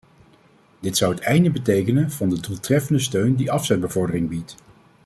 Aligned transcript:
Dit 0.79 0.97
zou 0.97 1.13
het 1.13 1.23
einde 1.23 1.51
betekenen 1.51 2.11
van 2.11 2.29
de 2.29 2.39
doeltreffende 2.39 2.99
steun 3.01 3.35
die 3.35 3.51
afzetbevordering 3.51 4.29
biedt. 4.29 4.55